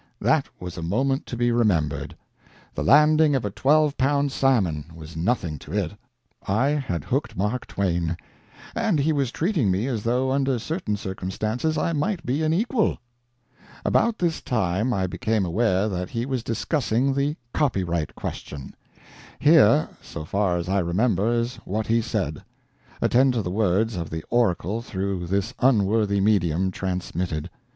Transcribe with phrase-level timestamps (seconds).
[0.19, 2.17] That was a moment to be remembered;
[2.73, 5.91] the landing of a twelve pound salmon was nothing to it.
[6.47, 8.17] I had hooked Mark Twain,
[8.73, 12.97] and he was treating me as though under certain circumstances I might be an equal.
[13.85, 18.73] About this time I became aware that he was discussing the copyright question.
[19.37, 22.43] Here, so far as I remember, is what he said.
[23.03, 27.51] Attend to the words of the oracle through this unworthy medium transmitted.